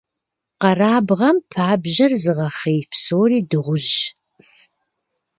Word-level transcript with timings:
Къэрабгъэм 0.61 1.37
пабжьэр 1.51 2.11
зыгъэхъей 2.21 2.79
псори 2.91 3.39
дыгъужь. 3.49 3.93